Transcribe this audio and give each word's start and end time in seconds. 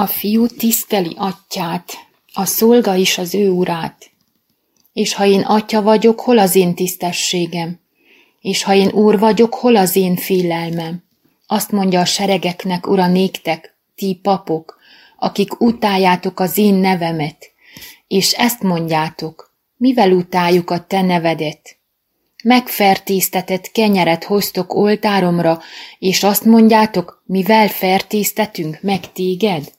A 0.00 0.06
fiú 0.06 0.46
tiszteli 0.46 1.14
atyát, 1.16 1.92
a 2.32 2.44
szolga 2.44 2.94
is 2.94 3.18
az 3.18 3.34
ő 3.34 3.50
urát. 3.50 4.10
És 4.92 5.14
ha 5.14 5.26
én 5.26 5.40
atya 5.40 5.82
vagyok, 5.82 6.20
hol 6.20 6.38
az 6.38 6.54
én 6.54 6.74
tisztességem? 6.74 7.80
És 8.40 8.62
ha 8.62 8.74
én 8.74 8.88
úr 8.88 9.18
vagyok, 9.18 9.54
hol 9.54 9.76
az 9.76 9.96
én 9.96 10.16
félelmem? 10.16 11.02
Azt 11.46 11.70
mondja 11.70 12.00
a 12.00 12.04
seregeknek, 12.04 12.86
ura 12.86 13.06
néktek, 13.06 13.76
ti 13.94 14.18
papok, 14.22 14.78
akik 15.16 15.60
utáljátok 15.60 16.40
az 16.40 16.58
én 16.58 16.74
nevemet, 16.74 17.50
és 18.06 18.32
ezt 18.32 18.62
mondjátok, 18.62 19.54
mivel 19.76 20.12
utáljuk 20.12 20.70
a 20.70 20.86
te 20.86 21.02
nevedet? 21.02 21.76
Megfertéztetett 22.44 23.70
kenyeret 23.70 24.24
hoztok 24.24 24.74
oltáromra, 24.74 25.60
és 25.98 26.22
azt 26.22 26.44
mondjátok, 26.44 27.22
mivel 27.26 27.68
fertéztetünk 27.68 28.78
meg 28.82 29.12
téged? 29.12 29.76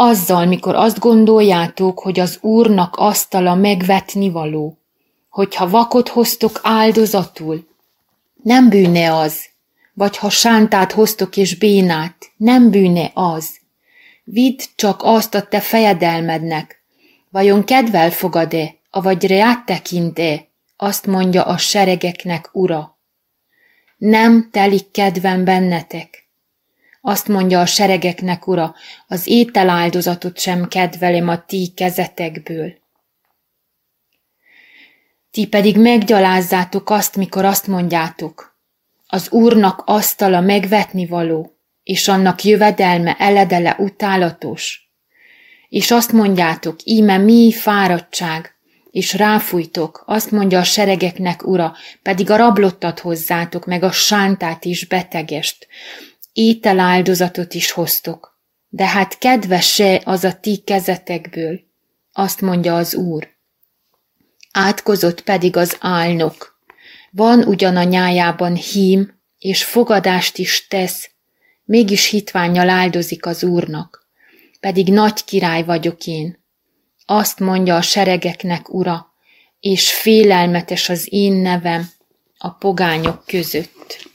Azzal, 0.00 0.46
mikor 0.46 0.74
azt 0.74 0.98
gondoljátok, 0.98 2.00
hogy 2.00 2.20
az 2.20 2.38
Úrnak 2.40 2.96
asztala 2.96 3.54
megvetni 3.54 4.30
való, 4.30 4.78
hogyha 5.28 5.68
vakot 5.68 6.08
hoztok 6.08 6.60
áldozatul, 6.62 7.68
nem 8.42 8.68
bűne 8.68 9.14
az, 9.14 9.44
vagy 9.94 10.16
ha 10.16 10.30
sántát 10.30 10.92
hoztok 10.92 11.36
és 11.36 11.58
bénát, 11.58 12.30
nem 12.36 12.70
bűne 12.70 13.10
az. 13.14 13.58
Vidd 14.24 14.58
csak 14.76 15.00
azt 15.02 15.34
a 15.34 15.42
te 15.42 15.60
fejedelmednek, 15.60 16.82
vajon 17.30 17.64
kedvel 17.64 18.10
fogad-e, 18.10 18.74
avagy 18.90 19.26
reát 19.26 19.64
tekint-e, 19.64 20.48
azt 20.76 21.06
mondja 21.06 21.42
a 21.42 21.56
seregeknek 21.56 22.48
ura. 22.52 22.98
Nem 23.96 24.48
telik 24.50 24.90
kedvem 24.90 25.44
bennetek. 25.44 26.27
Azt 27.00 27.28
mondja 27.28 27.60
a 27.60 27.66
seregeknek 27.66 28.46
ura, 28.46 28.74
az 29.06 29.26
ételáldozatot 29.26 30.38
sem 30.38 30.68
kedvelem 30.68 31.28
a 31.28 31.44
ti 31.44 31.72
kezetekből. 31.76 32.72
Ti 35.30 35.46
pedig 35.46 35.78
meggyalázzátok 35.78 36.90
azt, 36.90 37.16
mikor 37.16 37.44
azt 37.44 37.66
mondjátok, 37.66 38.56
az 39.06 39.30
Úrnak 39.30 39.82
asztala 39.86 40.40
megvetni 40.40 41.06
való, 41.06 41.52
és 41.82 42.08
annak 42.08 42.42
jövedelme 42.42 43.16
eledele 43.18 43.76
utálatos. 43.78 44.90
És 45.68 45.90
azt 45.90 46.12
mondjátok, 46.12 46.76
íme 46.84 47.18
mi 47.18 47.52
fáradtság, 47.52 48.54
és 48.90 49.14
ráfújtok, 49.14 50.02
azt 50.06 50.30
mondja 50.30 50.58
a 50.58 50.64
seregeknek, 50.64 51.46
ura, 51.46 51.74
pedig 52.02 52.30
a 52.30 52.36
rablottat 52.36 52.98
hozzátok, 53.00 53.66
meg 53.66 53.82
a 53.82 53.92
sántát 53.92 54.64
is 54.64 54.86
betegest, 54.86 55.66
ételáldozatot 56.38 57.54
is 57.54 57.70
hoztok. 57.70 58.40
De 58.68 58.86
hát 58.86 59.18
kedves-e 59.18 60.02
az 60.04 60.24
a 60.24 60.32
ti 60.40 60.56
kezetekből, 60.56 61.60
azt 62.12 62.40
mondja 62.40 62.76
az 62.76 62.94
Úr. 62.94 63.28
Átkozott 64.52 65.20
pedig 65.22 65.56
az 65.56 65.76
álnok. 65.80 66.60
Van 67.10 67.42
ugyan 67.42 67.76
a 67.76 67.82
nyájában 67.82 68.54
hím, 68.54 69.20
és 69.38 69.64
fogadást 69.64 70.38
is 70.38 70.66
tesz, 70.66 71.10
mégis 71.64 72.10
hitványjal 72.10 72.68
áldozik 72.68 73.26
az 73.26 73.44
Úrnak. 73.44 74.06
Pedig 74.60 74.92
nagy 74.92 75.24
király 75.24 75.64
vagyok 75.64 76.06
én, 76.06 76.44
azt 77.06 77.38
mondja 77.38 77.76
a 77.76 77.82
seregeknek, 77.82 78.74
ura, 78.74 79.14
és 79.60 79.92
félelmetes 79.92 80.88
az 80.88 81.06
én 81.10 81.32
nevem 81.32 81.90
a 82.38 82.50
pogányok 82.50 83.24
között. 83.26 84.08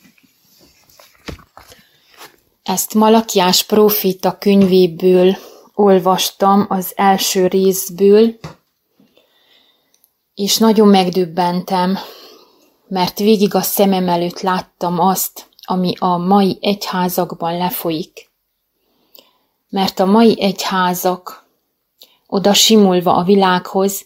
Ezt 2.63 2.93
Malakiás 2.93 3.63
profita 3.63 4.37
könyvéből 4.37 5.35
olvastam 5.73 6.65
az 6.69 6.93
első 6.95 7.47
részből, 7.47 8.35
és 10.33 10.57
nagyon 10.57 10.87
megdöbbentem, 10.87 11.97
mert 12.87 13.19
végig 13.19 13.55
a 13.55 13.61
szemem 13.61 14.09
előtt 14.09 14.39
láttam 14.39 14.99
azt, 14.99 15.49
ami 15.61 15.93
a 15.99 16.17
mai 16.17 16.57
egyházakban 16.61 17.57
lefolyik. 17.57 18.31
Mert 19.69 19.99
a 19.99 20.05
mai 20.05 20.41
egyházak 20.41 21.47
oda 22.27 22.53
simulva 22.53 23.15
a 23.15 23.23
világhoz, 23.23 24.05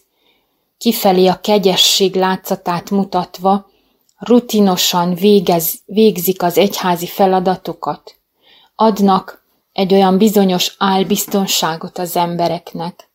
kifelé 0.78 1.26
a 1.26 1.40
kegyesség 1.40 2.14
látszatát 2.14 2.90
mutatva, 2.90 3.70
rutinosan 4.16 5.14
végez, 5.14 5.74
végzik 5.84 6.42
az 6.42 6.58
egyházi 6.58 7.06
feladatokat, 7.06 8.17
adnak 8.80 9.42
egy 9.72 9.94
olyan 9.94 10.18
bizonyos 10.18 10.74
álbiztonságot 10.78 11.98
az 11.98 12.16
embereknek, 12.16 13.08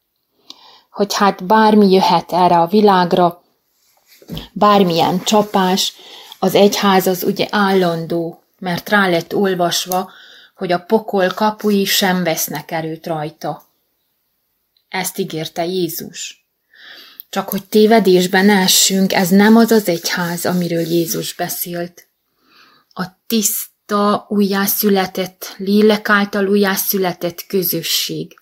hogy 0.90 1.14
hát 1.14 1.46
bármi 1.46 1.92
jöhet 1.92 2.32
erre 2.32 2.60
a 2.60 2.68
világra, 2.68 3.44
bármilyen 4.54 5.24
csapás, 5.24 5.94
az 6.40 6.56
egyház 6.56 7.08
az 7.08 7.24
ugye 7.24 7.48
állandó, 7.50 8.44
mert 8.60 8.90
rá 8.90 9.08
lett 9.08 9.36
olvasva, 9.36 10.12
hogy 10.56 10.72
a 10.72 10.80
pokol 10.80 11.28
kapui 11.28 11.86
sem 11.86 12.24
vesznek 12.24 12.72
erőt 12.72 13.08
rajta. 13.08 13.64
Ezt 14.90 15.18
ígérte 15.18 15.66
Jézus. 15.66 16.48
Csak 17.30 17.50
hogy 17.50 17.66
tévedésben 17.66 18.50
essünk, 18.50 19.14
ez 19.14 19.30
nem 19.30 19.56
az 19.56 19.72
az 19.72 19.88
egyház, 19.88 20.46
amiről 20.46 20.88
Jézus 20.88 21.34
beszélt. 21.34 22.08
A 22.94 23.04
tiszta, 23.94 24.26
újjászületett, 24.30 25.56
lélek 25.58 26.10
által 26.10 26.48
újjászületett 26.48 27.46
közösség. 27.46 28.40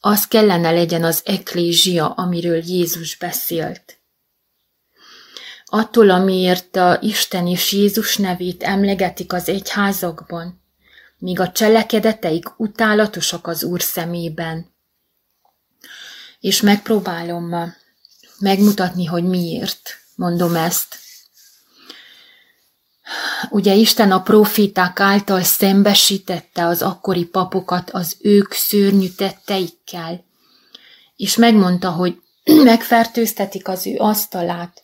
Az 0.00 0.26
kellene 0.26 0.70
legyen 0.70 1.04
az 1.04 1.22
eklézsia, 1.24 2.10
amiről 2.10 2.62
Jézus 2.64 3.16
beszélt. 3.16 3.98
Attól, 5.64 6.10
amiért 6.10 6.76
a 6.76 6.98
Isten 7.00 7.46
és 7.46 7.72
Jézus 7.72 8.16
nevét 8.16 8.62
emlegetik 8.62 9.32
az 9.32 9.48
egyházakban, 9.48 10.60
míg 11.18 11.40
a 11.40 11.52
cselekedeteik 11.52 12.58
utálatosak 12.58 13.46
az 13.46 13.64
Úr 13.64 13.82
szemében, 13.82 14.74
és 16.40 16.60
megpróbálom 16.60 17.74
megmutatni, 18.38 19.04
hogy 19.04 19.24
miért 19.24 19.90
mondom 20.14 20.56
ezt. 20.56 21.05
Ugye 23.50 23.74
Isten 23.74 24.12
a 24.12 24.22
profiták 24.22 25.00
által 25.00 25.42
szembesítette 25.42 26.66
az 26.66 26.82
akkori 26.82 27.24
papokat 27.24 27.90
az 27.90 28.16
ők 28.20 28.52
szörnyű 28.52 29.08
tetteikkel, 29.08 30.24
és 31.16 31.36
megmondta, 31.36 31.90
hogy 31.90 32.20
megfertőztetik 32.64 33.68
az 33.68 33.86
ő 33.86 33.96
asztalát, 33.96 34.82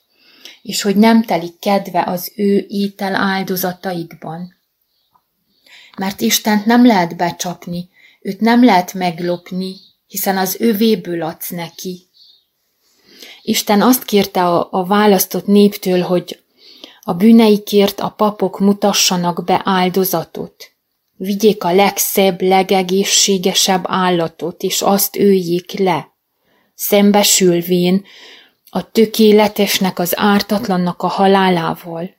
és 0.63 0.83
hogy 0.83 0.97
nem 0.97 1.23
telik 1.23 1.59
kedve 1.59 2.03
az 2.07 2.33
ő 2.37 2.67
étel 2.69 3.15
áldozataikban. 3.15 4.55
Mert 5.97 6.21
Istent 6.21 6.67
nem 6.67 6.87
lehet 6.87 7.17
becsapni, 7.17 7.89
őt 8.21 8.41
nem 8.41 8.65
lehet 8.65 8.95
meglopni, 8.95 9.77
hiszen 10.07 10.39
az 10.39 10.57
övéből 10.61 11.23
adsz 11.23 11.49
neki. 11.49 12.07
Isten 13.43 13.83
azt 13.83 14.05
kérte 14.05 14.47
a, 14.47 14.69
a 14.71 14.85
választott 14.85 15.47
néptől, 15.47 16.01
hogy 16.01 16.42
a 17.03 17.13
bűneikért 17.13 18.01
a 18.01 18.09
papok 18.09 18.59
mutassanak 18.59 19.45
be 19.45 19.61
áldozatot. 19.65 20.71
Vigyék 21.17 21.65
a 21.65 21.75
legszebb, 21.75 22.43
legegészségesebb 22.43 23.85
állatot, 23.87 24.63
és 24.63 24.83
azt 24.83 25.17
öljék 25.17 25.79
le. 25.79 26.11
Szembesülvén 26.75 28.05
a 28.71 28.91
tökéletesnek, 28.91 29.99
az 29.99 30.13
ártatlannak 30.17 31.03
a 31.03 31.07
halálával, 31.09 32.11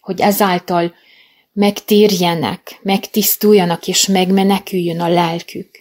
hogy 0.00 0.20
ezáltal 0.20 0.94
megtérjenek, 1.52 2.78
megtisztuljanak 2.82 3.88
és 3.88 4.06
megmeneküljön 4.06 5.00
a 5.00 5.08
lelkük 5.08 5.80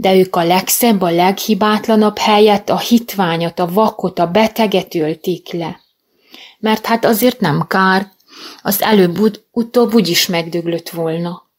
de 0.00 0.14
ők 0.14 0.36
a 0.36 0.44
legszebb, 0.44 1.00
a 1.00 1.10
leghibátlanabb 1.10 2.18
helyet, 2.18 2.70
a 2.70 2.78
hitványat, 2.78 3.58
a 3.58 3.66
vakot, 3.66 4.18
a 4.18 4.26
beteget 4.26 4.94
ölték 4.94 5.52
le. 5.52 5.80
Mert 6.60 6.86
hát 6.86 7.04
azért 7.04 7.40
nem 7.40 7.66
kár, 7.66 8.12
az 8.62 8.82
előbb-utóbb 8.82 9.94
úgyis 9.94 10.26
megdöglött 10.26 10.88
volna. 10.88 11.50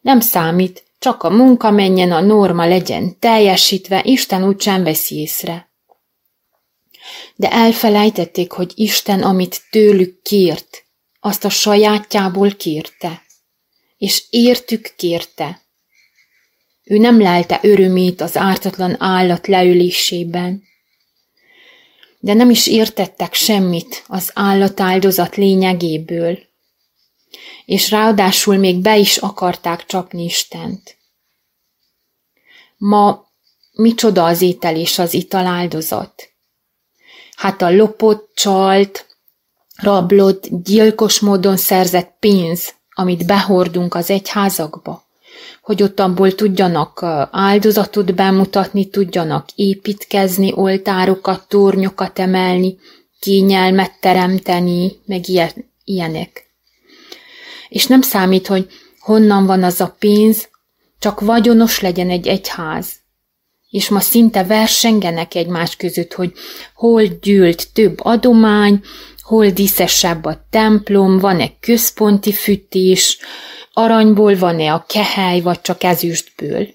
Nem 0.00 0.20
számít, 0.20 0.84
csak 0.98 1.22
a 1.22 1.30
munka 1.30 1.70
menjen, 1.70 2.12
a 2.12 2.20
norma 2.20 2.66
legyen 2.66 3.18
teljesítve, 3.18 4.00
Isten 4.04 4.44
úgysem 4.44 4.84
veszi 4.84 5.16
észre. 5.16 5.70
De 7.36 7.50
elfelejtették, 7.50 8.52
hogy 8.52 8.72
Isten, 8.74 9.22
amit 9.22 9.62
tőlük 9.70 10.22
kért, 10.22 10.84
azt 11.20 11.44
a 11.44 11.48
sajátjából 11.48 12.50
kérte, 12.50 13.22
és 13.96 14.24
értük 14.30 14.94
kérte. 14.96 15.60
Ő 16.84 16.98
nem 16.98 17.20
lelte 17.20 17.60
örömét 17.62 18.20
az 18.20 18.36
ártatlan 18.36 18.96
állat 18.98 19.46
leülésében. 19.46 20.62
De 22.24 22.34
nem 22.34 22.50
is 22.50 22.66
értettek 22.66 23.34
semmit 23.34 24.04
az 24.06 24.30
állatáldozat 24.34 25.36
lényegéből. 25.36 26.38
és 27.64 27.90
ráadásul 27.90 28.56
még 28.56 28.80
be 28.80 28.96
is 28.96 29.16
akarták 29.16 29.86
csapni 29.86 30.24
Istent. 30.24 30.96
Ma 32.76 33.26
micsoda 33.72 34.24
az 34.24 34.40
étel 34.42 34.76
és 34.76 34.98
az 34.98 35.14
ital 35.14 35.46
áldozat? 35.46 36.30
Hát 37.36 37.62
a 37.62 37.70
lopott, 37.70 38.30
csalt, 38.34 39.06
rablott, 39.76 40.46
gyilkos 40.62 41.20
módon 41.20 41.56
szerzett 41.56 42.16
pénz, 42.20 42.74
amit 42.94 43.26
behordunk 43.26 43.94
az 43.94 44.10
egyházakba, 44.10 45.03
hogy 45.62 45.82
ott 45.82 46.00
abból 46.00 46.34
tudjanak 46.34 47.00
áldozatot 47.30 48.14
bemutatni, 48.14 48.88
tudjanak 48.88 49.48
építkezni, 49.54 50.52
oltárokat, 50.54 51.48
tornyokat 51.48 52.18
emelni, 52.18 52.76
kényelmet 53.20 53.92
teremteni, 54.00 54.92
meg 55.06 55.28
ilyen, 55.28 55.50
ilyenek. 55.84 56.46
És 57.68 57.86
nem 57.86 58.02
számít, 58.02 58.46
hogy 58.46 58.66
honnan 58.98 59.46
van 59.46 59.62
az 59.62 59.80
a 59.80 59.96
pénz, 59.98 60.48
csak 60.98 61.20
vagyonos 61.20 61.80
legyen 61.80 62.10
egy 62.10 62.26
egyház. 62.26 62.88
És 63.70 63.88
ma 63.88 64.00
szinte 64.00 64.44
versengenek 64.44 65.34
egymás 65.34 65.76
között, 65.76 66.12
hogy 66.12 66.32
hol 66.74 67.04
gyűlt 67.04 67.72
több 67.72 68.00
adomány, 68.02 68.82
hol 69.22 69.50
díszesebb 69.50 70.24
a 70.24 70.46
templom, 70.50 71.18
van-e 71.18 71.50
központi 71.60 72.32
fűtés, 72.32 73.18
aranyból 73.74 74.38
van-e 74.38 74.72
a 74.72 74.84
kehely, 74.88 75.40
vagy 75.40 75.60
csak 75.60 75.82
ezüstből. 75.82 76.68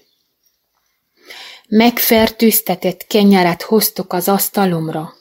Megfertőztetett 1.68 3.06
kenyeret 3.06 3.62
hoztok 3.62 4.12
az 4.12 4.28
asztalomra, 4.28 5.14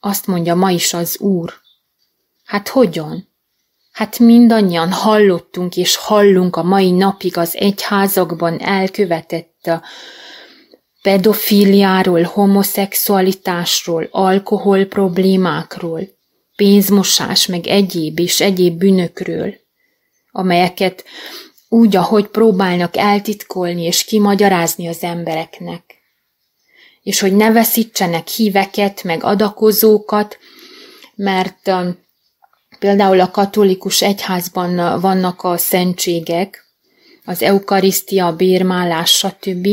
azt 0.00 0.26
mondja 0.26 0.54
ma 0.54 0.70
is 0.70 0.92
az 0.92 1.18
Úr. 1.18 1.52
Hát 2.44 2.68
hogyan? 2.68 3.28
Hát 3.92 4.18
mindannyian 4.18 4.92
hallottunk 4.92 5.76
és 5.76 5.96
hallunk 5.96 6.56
a 6.56 6.62
mai 6.62 6.90
napig 6.90 7.36
az 7.36 7.56
egyházakban 7.56 8.60
elkövetett 8.60 9.70
pedofiliáról, 11.02 12.22
homoszexualitásról, 12.22 14.08
alkohol 14.10 14.84
problémákról, 14.84 16.00
pénzmosás, 16.56 17.46
meg 17.46 17.66
egyéb 17.66 18.18
és 18.18 18.40
egyéb 18.40 18.78
bűnökről, 18.78 19.54
amelyeket 20.36 21.04
úgy, 21.68 21.96
ahogy 21.96 22.26
próbálnak 22.26 22.96
eltitkolni 22.96 23.82
és 23.82 24.04
kimagyarázni 24.04 24.88
az 24.88 25.02
embereknek. 25.02 25.82
És 27.02 27.20
hogy 27.20 27.36
ne 27.36 27.52
veszítsenek 27.52 28.28
híveket, 28.28 29.02
meg 29.02 29.24
adakozókat, 29.24 30.38
mert 31.14 31.70
például 32.78 33.20
a 33.20 33.30
katolikus 33.30 34.02
egyházban 34.02 35.00
vannak 35.00 35.42
a 35.42 35.56
szentségek, 35.56 36.64
az 37.24 37.42
eukarisztia, 37.42 38.26
a 38.26 38.36
bérmálás, 38.36 39.10
stb. 39.10 39.68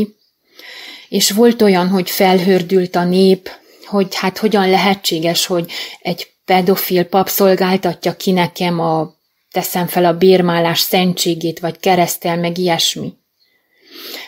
És 1.08 1.30
volt 1.30 1.62
olyan, 1.62 1.88
hogy 1.88 2.10
felhördült 2.10 2.96
a 2.96 3.04
nép, 3.04 3.50
hogy 3.86 4.14
hát 4.14 4.38
hogyan 4.38 4.70
lehetséges, 4.70 5.46
hogy 5.46 5.72
egy 6.00 6.32
pedofil 6.44 7.04
pap 7.04 7.28
szolgáltatja 7.28 8.16
ki 8.16 8.30
nekem 8.30 8.80
a 8.80 9.13
teszem 9.54 9.86
fel 9.86 10.04
a 10.04 10.16
bérmálás 10.16 10.78
szentségét, 10.78 11.58
vagy 11.58 11.78
keresztel, 11.78 12.36
meg 12.36 12.58
ilyesmi. 12.58 13.12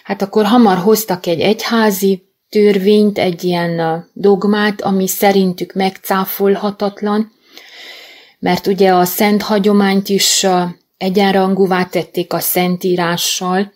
Hát 0.04 0.22
akkor 0.22 0.44
hamar 0.44 0.76
hoztak 0.76 1.26
egy 1.26 1.40
egyházi 1.40 2.28
törvényt, 2.48 3.18
egy 3.18 3.44
ilyen 3.44 4.04
dogmát, 4.12 4.82
ami 4.82 5.08
szerintük 5.08 5.72
megcáfolhatatlan, 5.72 7.32
mert 8.38 8.66
ugye 8.66 8.94
a 8.94 9.04
szent 9.04 9.42
hagyományt 9.42 10.08
is 10.08 10.46
egyenrangúvá 10.96 11.84
tették 11.84 12.32
a 12.32 12.40
szentírással, 12.40 13.72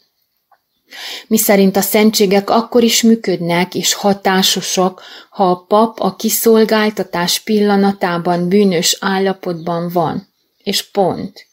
mi 1.26 1.38
szerint 1.38 1.76
a 1.76 1.80
szentségek 1.80 2.50
akkor 2.50 2.82
is 2.82 3.02
működnek 3.02 3.74
és 3.74 3.94
hatásosak, 3.94 5.02
ha 5.30 5.50
a 5.50 5.64
pap 5.68 6.00
a 6.00 6.16
kiszolgáltatás 6.16 7.40
pillanatában 7.40 8.48
bűnös 8.48 8.96
állapotban 9.00 9.88
van. 9.92 10.29
És 10.62 10.82
pont. 10.82 11.46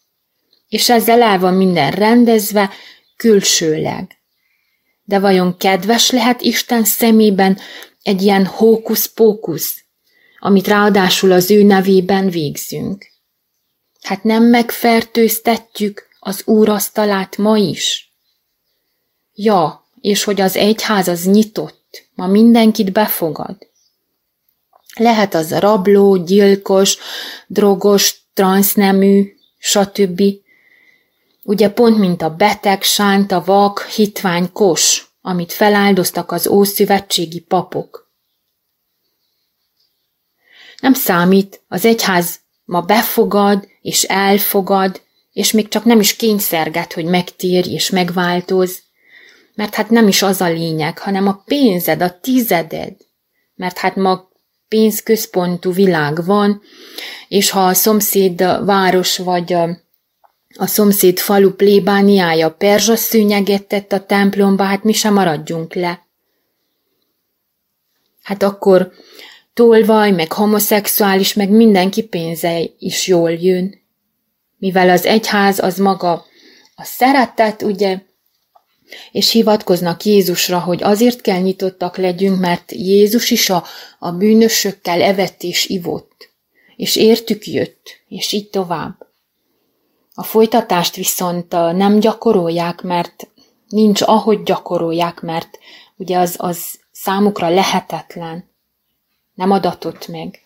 És 0.67 0.89
ezzel 0.89 1.21
el 1.21 1.39
van 1.39 1.53
minden 1.53 1.91
rendezve, 1.91 2.71
külsőleg. 3.15 4.17
De 5.03 5.19
vajon 5.19 5.57
kedves 5.57 6.09
lehet 6.09 6.41
Isten 6.41 6.83
szemében 6.83 7.59
egy 8.03 8.21
ilyen 8.21 8.45
hókusz-pókusz, 8.45 9.83
amit 10.39 10.67
ráadásul 10.67 11.31
az 11.31 11.51
ő 11.51 11.63
nevében 11.63 12.29
végzünk? 12.29 13.07
Hát 14.01 14.23
nem 14.23 14.43
megfertőztetjük 14.43 16.07
az 16.19 16.41
úrasztalát 16.45 17.37
ma 17.37 17.57
is? 17.57 18.11
Ja, 19.33 19.87
és 20.01 20.23
hogy 20.23 20.41
az 20.41 20.55
egyház 20.55 21.07
az 21.07 21.25
nyitott, 21.25 22.07
ma 22.15 22.27
mindenkit 22.27 22.91
befogad. 22.91 23.57
Lehet 24.95 25.33
az 25.33 25.57
rabló, 25.57 26.15
gyilkos, 26.15 26.97
drogos, 27.47 28.26
transznemű, 28.37 29.33
stb. 29.57 30.21
Ugye 31.43 31.69
pont 31.69 31.97
mint 31.97 32.21
a 32.21 32.35
beteg, 32.35 32.83
sánta, 32.83 33.43
vak, 33.43 33.85
hitvány, 33.85 34.51
kos, 34.51 35.07
amit 35.21 35.53
feláldoztak 35.53 36.31
az 36.31 36.47
ószövetségi 36.47 37.39
papok. 37.39 38.11
Nem 40.79 40.93
számít, 40.93 41.61
az 41.67 41.85
egyház 41.85 42.39
ma 42.65 42.81
befogad 42.81 43.67
és 43.81 44.03
elfogad, 44.03 45.01
és 45.31 45.51
még 45.51 45.67
csak 45.67 45.83
nem 45.83 45.99
is 45.99 46.15
kényszerget, 46.15 46.93
hogy 46.93 47.05
megtérj 47.05 47.73
és 47.73 47.89
megváltoz, 47.89 48.81
mert 49.55 49.75
hát 49.75 49.89
nem 49.89 50.07
is 50.07 50.21
az 50.21 50.41
a 50.41 50.49
lényeg, 50.49 50.97
hanem 50.97 51.27
a 51.27 51.41
pénzed, 51.45 52.01
a 52.01 52.19
tizeded. 52.19 52.95
Mert 53.55 53.77
hát 53.77 53.95
ma 53.95 54.26
pénzközpontú 54.67 55.71
világ 55.71 56.25
van, 56.25 56.61
és 57.27 57.49
ha 57.49 57.65
a 57.65 57.73
szomszéd 57.73 58.65
város 58.65 59.17
vagy 59.17 59.53
a, 59.53 60.65
szomszéd 60.65 61.19
falu 61.19 61.51
plébániája 61.51 62.51
perzsa 62.51 62.95
szőnyeget 62.95 63.67
tett 63.67 63.91
a 63.91 64.05
templomba, 64.05 64.63
hát 64.63 64.83
mi 64.83 64.93
sem 64.93 65.13
maradjunk 65.13 65.73
le. 65.73 66.05
Hát 68.23 68.43
akkor 68.43 68.91
tolvaj, 69.53 70.11
meg 70.11 70.31
homoszexuális, 70.31 71.33
meg 71.33 71.49
mindenki 71.49 72.03
pénze 72.03 72.59
is 72.79 73.07
jól 73.07 73.31
jön. 73.31 73.75
Mivel 74.57 74.89
az 74.89 75.05
egyház 75.05 75.59
az 75.59 75.77
maga 75.77 76.25
a 76.75 76.83
szeretet, 76.83 77.61
ugye, 77.61 78.01
és 79.11 79.31
hivatkoznak 79.31 80.03
Jézusra, 80.03 80.59
hogy 80.59 80.83
azért 80.83 81.21
kell 81.21 81.39
nyitottak 81.39 81.97
legyünk, 81.97 82.39
mert 82.39 82.71
Jézus 82.71 83.31
is 83.31 83.49
a, 83.49 83.63
a 83.99 84.11
bűnösökkel 84.11 85.01
evett 85.01 85.43
és 85.43 85.65
ivott, 85.65 86.29
és 86.75 86.95
értük 86.95 87.47
jött, 87.47 88.01
és 88.07 88.31
így 88.31 88.49
tovább. 88.49 89.07
A 90.13 90.23
folytatást 90.23 90.95
viszont 90.95 91.51
nem 91.51 91.99
gyakorolják, 91.99 92.81
mert 92.81 93.27
nincs 93.69 94.01
ahogy 94.01 94.43
gyakorolják, 94.43 95.21
mert 95.21 95.59
ugye 95.97 96.17
az, 96.17 96.35
az 96.37 96.79
számukra 96.91 97.49
lehetetlen. 97.49 98.49
Nem 99.33 99.51
adatott 99.51 100.07
meg. 100.07 100.41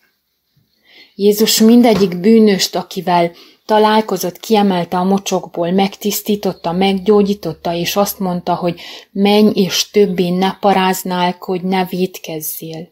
Jézus 1.14 1.60
mindegyik 1.60 2.20
bűnöst, 2.20 2.76
akivel 2.76 3.32
találkozott, 3.66 4.38
kiemelte 4.38 4.96
a 4.96 5.04
mocsokból, 5.04 5.70
megtisztította, 5.70 6.72
meggyógyította, 6.72 7.74
és 7.74 7.96
azt 7.96 8.18
mondta, 8.18 8.54
hogy 8.54 8.80
menj 9.10 9.50
és 9.54 9.90
többé 9.90 10.30
ne 10.30 10.56
paráználkodj, 10.60 11.66
ne 11.66 11.84
védkezzél. 11.84 12.88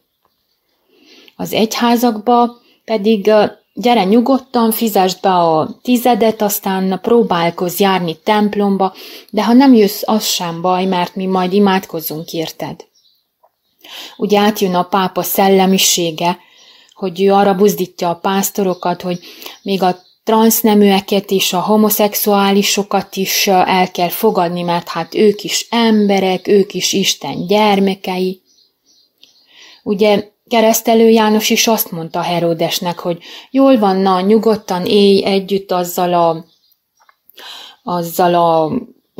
Az 1.36 1.52
egyházakba 1.52 2.56
pedig 2.84 3.32
gyere 3.74 4.04
nyugodtan, 4.04 4.70
fizesd 4.70 5.20
be 5.20 5.32
a 5.32 5.78
tizedet, 5.82 6.42
aztán 6.42 6.98
próbálkozz 7.02 7.80
járni 7.80 8.16
templomba, 8.16 8.94
de 9.30 9.44
ha 9.44 9.52
nem 9.52 9.74
jössz, 9.74 10.02
az 10.04 10.24
sem 10.24 10.60
baj, 10.60 10.84
mert 10.84 11.14
mi 11.14 11.26
majd 11.26 11.52
imádkozunk 11.52 12.32
érted. 12.32 12.88
Ugye 14.16 14.38
átjön 14.38 14.74
a 14.74 14.82
pápa 14.82 15.22
szellemisége, 15.22 16.38
hogy 16.94 17.22
ő 17.22 17.32
arra 17.32 17.54
buzdítja 17.54 18.10
a 18.10 18.14
pásztorokat, 18.14 19.02
hogy 19.02 19.18
még 19.62 19.82
a 19.82 19.98
transzneműeket 20.24 21.30
és 21.30 21.52
a 21.52 21.60
homoszexuálisokat 21.60 23.16
is 23.16 23.46
el 23.46 23.90
kell 23.90 24.08
fogadni, 24.08 24.62
mert 24.62 24.88
hát 24.88 25.14
ők 25.14 25.44
is 25.44 25.66
emberek, 25.70 26.48
ők 26.48 26.74
is 26.74 26.92
Isten 26.92 27.46
gyermekei. 27.46 28.42
Ugye 29.82 30.28
keresztelő 30.48 31.08
János 31.08 31.50
is 31.50 31.66
azt 31.66 31.90
mondta 31.90 32.20
Heródesnek, 32.20 32.98
hogy 32.98 33.18
jól 33.50 33.78
van, 33.78 33.96
na, 33.96 34.20
nyugodtan 34.20 34.86
élj 34.86 35.24
együtt 35.24 35.72
azzal 35.72 36.14
a, 36.14 36.44
azzal 37.82 38.34
a 38.34 38.72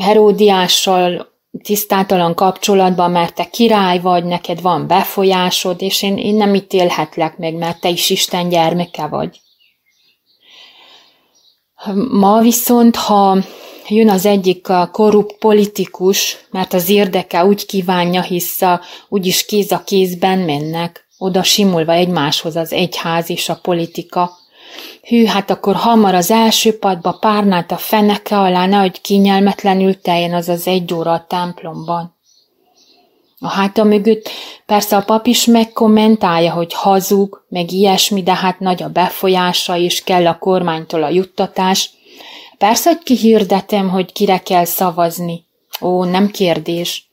Heródiással, 0.02 1.28
tisztátalan 1.62 2.34
kapcsolatban, 2.34 3.10
mert 3.10 3.34
te 3.34 3.44
király 3.44 4.00
vagy, 4.00 4.24
neked 4.24 4.60
van 4.60 4.86
befolyásod, 4.86 5.82
és 5.82 6.02
én, 6.02 6.16
én 6.16 6.34
nem 6.34 6.54
ítélhetlek 6.54 7.38
meg, 7.38 7.54
mert 7.54 7.80
te 7.80 7.88
is 7.88 8.10
Isten 8.10 8.48
gyermeke 8.48 9.06
vagy. 9.06 9.40
Ma 12.10 12.40
viszont, 12.40 12.96
ha 12.96 13.38
jön 13.88 14.08
az 14.08 14.26
egyik 14.26 14.66
korrupt 14.92 15.38
politikus, 15.38 16.36
mert 16.50 16.72
az 16.72 16.88
érdeke 16.88 17.44
úgy 17.44 17.66
kívánja, 17.66 18.22
hisz 18.22 18.60
úgyis 19.08 19.44
kéz 19.44 19.72
a 19.72 19.82
kézben 19.84 20.38
mennek, 20.38 21.08
oda 21.18 21.42
simulva 21.42 21.92
egymáshoz 21.92 22.56
az 22.56 22.72
egyház 22.72 23.30
és 23.30 23.48
a 23.48 23.58
politika. 23.62 24.38
Hű, 25.02 25.24
hát 25.24 25.50
akkor 25.50 25.74
hamar 25.74 26.14
az 26.14 26.30
első 26.30 26.78
padba 26.78 27.12
párnát 27.12 27.72
a 27.72 27.76
feneke 27.76 28.38
alá, 28.38 28.66
nehogy 28.66 29.00
kényelmetlenül 29.00 30.00
teljen 30.00 30.34
az 30.34 30.48
az 30.48 30.66
egy 30.66 30.94
óra 30.94 31.12
a 31.12 31.24
templomban. 31.28 32.18
A 33.42 33.48
háta 33.48 33.84
mögött 33.84 34.28
persze 34.66 34.96
a 34.96 35.02
pap 35.02 35.26
is 35.26 35.44
megkommentálja, 35.44 36.52
hogy 36.52 36.74
hazug, 36.74 37.44
meg 37.48 37.72
ilyesmi, 37.72 38.22
de 38.22 38.34
hát 38.34 38.58
nagy 38.58 38.82
a 38.82 38.88
befolyása, 38.88 39.76
és 39.76 40.04
kell 40.04 40.26
a 40.26 40.38
kormánytól 40.38 41.02
a 41.02 41.08
juttatás. 41.08 41.90
Persze, 42.58 42.90
hogy 42.90 43.02
kihirdetem, 43.02 43.88
hogy 43.88 44.12
kire 44.12 44.38
kell 44.38 44.64
szavazni. 44.64 45.44
Ó, 45.80 46.04
nem 46.04 46.30
kérdés. 46.30 47.10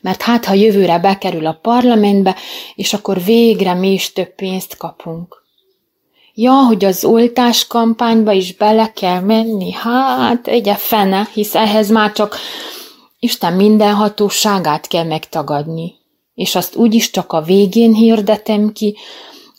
Mert 0.00 0.22
hát, 0.22 0.44
ha 0.44 0.54
jövőre 0.54 0.98
bekerül 0.98 1.46
a 1.46 1.58
parlamentbe, 1.62 2.36
és 2.74 2.92
akkor 2.94 3.22
végre 3.24 3.74
mi 3.74 3.92
is 3.92 4.12
több 4.12 4.34
pénzt 4.34 4.76
kapunk. 4.76 5.42
Ja, 6.34 6.52
hogy 6.52 6.84
az 6.84 7.04
oltás 7.04 7.66
kampányba 7.66 8.32
is 8.32 8.54
bele 8.54 8.92
kell 8.92 9.20
menni, 9.20 9.72
hát 9.72 10.48
egye 10.48 10.74
fene, 10.74 11.28
hisz 11.32 11.54
ehhez 11.54 11.90
már 11.90 12.12
csak 12.12 12.36
Isten 13.24 13.52
minden 13.52 13.94
hatóságát 13.94 14.86
kell 14.86 15.04
megtagadni, 15.04 15.94
és 16.34 16.54
azt 16.54 16.76
úgyis 16.76 17.10
csak 17.10 17.32
a 17.32 17.42
végén 17.42 17.94
hirdetem 17.94 18.72
ki, 18.72 18.96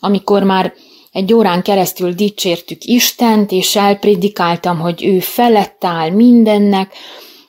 amikor 0.00 0.42
már 0.42 0.74
egy 1.12 1.32
órán 1.32 1.62
keresztül 1.62 2.12
dicsértük 2.12 2.84
Istent, 2.84 3.52
és 3.52 3.76
elpredikáltam, 3.76 4.78
hogy 4.78 5.04
ő 5.04 5.20
felett 5.20 5.84
áll 5.84 6.10
mindennek, 6.10 6.94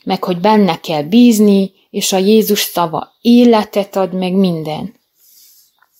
meg 0.03 0.23
hogy 0.23 0.37
benne 0.37 0.79
kell 0.79 1.03
bízni, 1.03 1.71
és 1.89 2.13
a 2.13 2.17
Jézus 2.17 2.59
szava 2.59 3.11
életet 3.21 3.95
ad 3.95 4.13
meg 4.13 4.33
minden. 4.33 4.93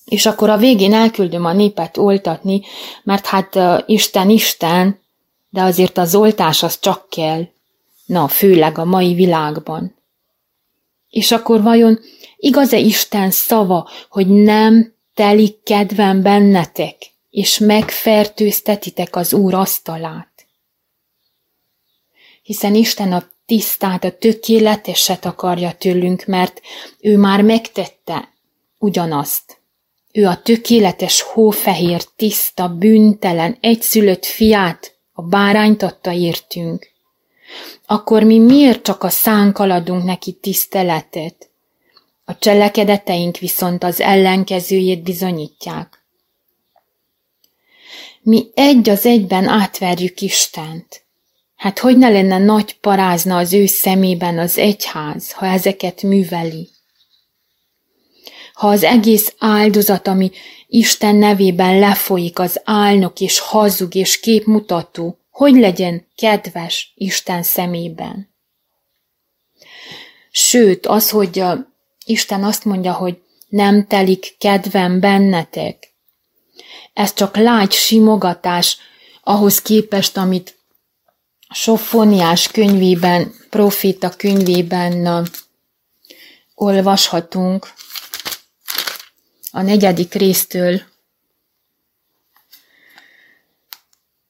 És 0.05 0.25
akkor 0.25 0.49
a 0.49 0.57
végén 0.57 0.93
elküldöm 0.93 1.45
a 1.45 1.53
népet 1.53 1.97
oltatni, 1.97 2.61
mert 3.03 3.25
hát 3.25 3.55
uh, 3.55 3.79
Isten 3.85 4.29
Isten, 4.29 4.99
de 5.49 5.61
azért 5.61 5.97
az 5.97 6.15
oltás 6.15 6.63
az 6.63 6.79
csak 6.79 7.09
kell. 7.09 7.47
Na, 8.05 8.27
főleg 8.27 8.77
a 8.77 8.85
mai 8.85 9.13
világban. 9.13 9.96
És 11.09 11.31
akkor 11.31 11.61
vajon 11.61 11.99
igaz-e 12.37 12.77
Isten 12.77 13.31
szava, 13.31 13.89
hogy 14.09 14.27
nem 14.27 14.93
telik 15.13 15.63
kedvem 15.63 16.21
bennetek, 16.21 16.95
és 17.29 17.57
megfertőztetitek 17.57 19.15
az 19.15 19.33
Úr 19.33 19.53
asztalát? 19.53 20.47
Hiszen 22.43 22.75
Isten 22.75 23.11
a 23.11 23.29
tisztát, 23.45 24.03
a 24.03 24.17
tökéleteset 24.17 25.25
akarja 25.25 25.71
tőlünk, 25.71 26.25
mert 26.25 26.61
ő 26.99 27.17
már 27.17 27.41
megtette 27.41 28.33
ugyanazt. 28.77 29.57
Ő 30.11 30.25
a 30.25 30.41
tökéletes, 30.41 31.21
hófehér, 31.21 32.03
tiszta, 32.03 32.67
bűntelen, 32.67 33.57
egyszülött 33.61 34.25
fiát, 34.25 34.95
a 35.13 35.21
bárányt 35.21 35.83
adta 35.83 36.11
értünk 36.11 36.95
akkor 37.85 38.23
mi 38.23 38.37
miért 38.37 38.83
csak 38.83 39.03
a 39.03 39.09
szánkkal 39.09 39.71
adunk 39.71 40.03
neki 40.03 40.33
tiszteletet? 40.33 41.49
A 42.25 42.37
cselekedeteink 42.37 43.37
viszont 43.37 43.83
az 43.83 44.01
ellenkezőjét 44.01 45.03
bizonyítják. 45.03 46.05
Mi 48.21 48.45
egy 48.53 48.89
az 48.89 49.05
egyben 49.05 49.47
átverjük 49.47 50.21
Istent. 50.21 51.05
Hát 51.55 51.79
hogy 51.79 51.97
ne 51.97 52.09
lenne 52.09 52.37
nagy 52.37 52.79
parázna 52.79 53.37
az 53.37 53.53
ő 53.53 53.65
szemében 53.65 54.39
az 54.39 54.57
egyház, 54.57 55.31
ha 55.31 55.45
ezeket 55.45 56.01
műveli? 56.01 56.69
Ha 58.53 58.67
az 58.67 58.83
egész 58.83 59.33
áldozat, 59.39 60.07
ami 60.07 60.31
Isten 60.67 61.15
nevében 61.15 61.79
lefolyik, 61.79 62.39
az 62.39 62.61
álnok 62.63 63.19
és 63.19 63.39
hazug 63.39 63.95
és 63.95 64.19
képmutató, 64.19 65.17
hogy 65.37 65.55
legyen 65.55 66.07
kedves 66.15 66.91
Isten 66.95 67.43
szemében. 67.43 68.35
Sőt, 70.31 70.85
az, 70.85 71.09
hogy 71.09 71.43
Isten 72.05 72.43
azt 72.43 72.65
mondja, 72.65 72.93
hogy 72.93 73.21
nem 73.47 73.87
telik 73.87 74.35
kedvem 74.37 74.99
bennetek, 74.99 75.93
ez 76.93 77.13
csak 77.13 77.35
lágy 77.35 77.71
simogatás 77.71 78.77
ahhoz 79.23 79.61
képest, 79.61 80.17
amit 80.17 80.57
Sofoniás 81.49 82.47
könyvében, 82.47 83.33
profita 83.49 84.09
könyvében 84.09 85.27
olvashatunk 86.55 87.73
a 89.51 89.61
negyedik 89.61 90.13
résztől 90.13 90.81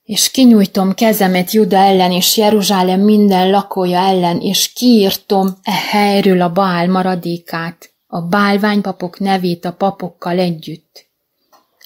és 0.07 0.31
kinyújtom 0.31 0.93
kezemet 0.93 1.51
Juda 1.51 1.77
ellen 1.77 2.11
és 2.11 2.37
Jeruzsálem 2.37 2.99
minden 2.99 3.49
lakója 3.49 3.99
ellen, 3.99 4.39
és 4.39 4.73
kiírtom 4.73 5.57
e 5.63 5.71
helyről 5.71 6.41
a 6.41 6.49
bál 6.49 6.87
maradékát, 6.87 7.93
a 8.07 8.21
bálványpapok 8.21 9.19
nevét 9.19 9.65
a 9.65 9.73
papokkal 9.73 10.39
együtt. 10.39 11.05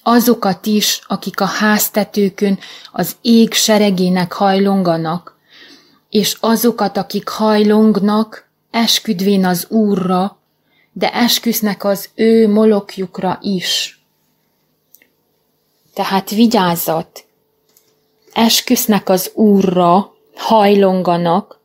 Azokat 0.02 0.66
is, 0.66 1.00
akik 1.06 1.40
a 1.40 1.44
háztetőkön 1.44 2.58
az 2.92 3.16
ég 3.20 3.52
seregének 3.52 4.32
hajlonganak, 4.32 5.36
és 6.10 6.36
azokat, 6.40 6.96
akik 6.96 7.28
hajlongnak, 7.28 8.48
esküdvén 8.70 9.44
az 9.44 9.66
Úrra, 9.68 10.38
de 10.92 11.12
esküsznek 11.12 11.84
az 11.84 12.08
ő 12.14 12.48
molokjukra 12.48 13.38
is. 13.40 14.00
Tehát 15.94 16.30
vigyázat, 16.30 17.24
esküsznek 18.32 19.08
az 19.08 19.30
Úrra, 19.34 20.12
hajlonganak, 20.34 21.60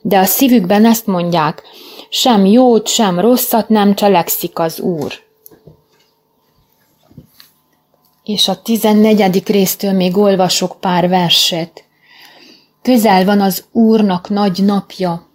de 0.00 0.18
a 0.18 0.24
szívükben 0.24 0.84
ezt 0.84 1.06
mondják, 1.06 1.62
sem 2.08 2.44
jót, 2.44 2.86
sem 2.86 3.20
rosszat 3.20 3.68
nem 3.68 3.94
cselekszik 3.94 4.58
az 4.58 4.80
Úr. 4.80 5.12
És 8.24 8.48
a 8.48 8.62
tizennegyedik 8.62 9.48
résztől 9.48 9.92
még 9.92 10.16
olvasok 10.16 10.80
pár 10.80 11.08
verset. 11.08 11.84
Közel 12.82 13.24
van 13.24 13.40
az 13.40 13.64
Úrnak 13.72 14.28
nagy 14.28 14.64
napja, 14.64 15.26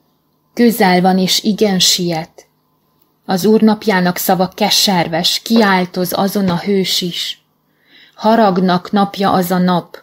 közel 0.53 1.01
van 1.01 1.17
és 1.17 1.43
igen 1.43 1.79
siet. 1.79 2.45
Az 3.25 3.45
Úr 3.45 3.61
napjának 3.61 4.17
szava 4.17 4.47
keserves, 4.47 5.39
kiáltoz 5.39 6.13
azon 6.13 6.49
a 6.49 6.57
hős 6.57 7.01
is. 7.01 7.41
Haragnak 8.15 8.91
napja 8.91 9.31
az 9.31 9.51
a 9.51 9.57
nap, 9.57 10.00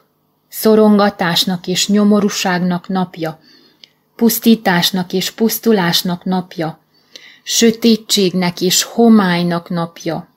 szorongatásnak 0.60 1.66
és 1.66 1.88
nyomorúságnak 1.88 2.88
napja, 2.88 3.38
pusztításnak 4.16 5.12
és 5.12 5.30
pusztulásnak 5.30 6.24
napja, 6.24 6.80
sötétségnek 7.42 8.60
és 8.60 8.82
homálynak 8.82 9.68
napja, 9.68 10.28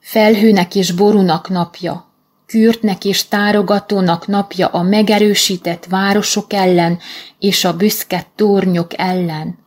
felhőnek 0.00 0.74
és 0.74 0.92
borunak 0.92 1.48
napja, 1.48 2.12
kürtnek 2.46 3.04
és 3.04 3.28
tárogatónak 3.28 4.26
napja 4.26 4.66
a 4.66 4.82
megerősített 4.82 5.84
városok 5.84 6.52
ellen 6.52 6.98
és 7.38 7.64
a 7.64 7.76
büszke 7.76 8.26
tornyok 8.34 8.98
ellen. 8.98 9.58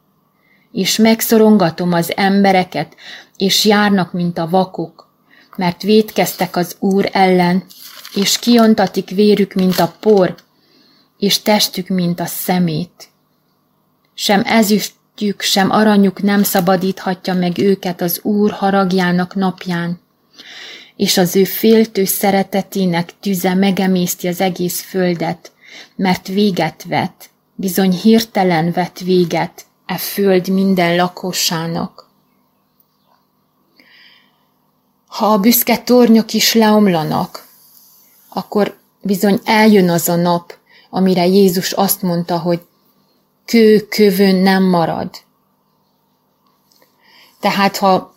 És 0.72 0.98
megszorongatom 0.98 1.93
az 1.93 2.13
embereket, 2.15 2.95
és 3.38 3.65
járnak, 3.65 4.12
mint 4.12 4.38
a 4.38 4.50
vakok, 4.50 5.12
mert 5.55 5.81
védkeztek 5.81 6.55
az 6.55 6.75
Úr 6.79 7.10
ellen, 7.12 7.63
és 8.15 8.39
kiontatik 8.39 9.10
vérük, 9.10 9.53
mint 9.53 9.79
a 9.79 9.96
por, 10.00 10.36
és 11.17 11.41
testük, 11.41 11.88
mint 11.88 12.20
a 12.20 12.25
szemét. 12.25 13.08
Sem 14.13 14.41
ezüstjük, 14.46 15.41
sem 15.41 15.72
aranyuk 15.72 16.22
nem 16.22 16.43
szabadíthatja 16.43 17.34
meg 17.34 17.58
őket 17.58 18.01
az 18.01 18.20
Úr 18.24 18.51
haragjának 18.51 19.36
napján, 19.36 20.00
és 20.96 21.17
az 21.17 21.36
ő 21.36 21.43
féltő 21.43 22.05
szeretetének 22.05 23.20
tüze 23.20 23.53
megemészti 23.53 24.27
az 24.27 24.41
egész 24.41 24.82
földet, 24.82 25.51
mert 25.96 26.27
véget 26.27 26.84
vet, 26.84 27.29
bizony 27.55 27.91
hirtelen 27.91 28.72
vet 28.72 29.00
véget 29.00 29.65
e 29.86 29.98
föld 29.98 30.48
minden 30.48 30.96
lakosának. 30.96 32.10
Ha 35.08 35.25
a 35.25 35.39
büszke 35.39 35.77
tornyok 35.77 36.34
is 36.34 36.53
leomlanak, 36.53 37.42
akkor 38.34 38.78
bizony 39.02 39.40
eljön 39.44 39.90
az 39.90 40.10
a 40.10 40.16
nap, 40.16 40.54
amire 40.90 41.25
Jézus 41.25 41.72
azt 41.72 42.02
mondta, 42.02 42.40
hogy 42.40 42.62
kő 43.46 43.80
kövön 43.80 44.36
nem 44.36 44.63
marad. 44.63 45.10
Tehát 47.40 47.78
ha 47.78 48.13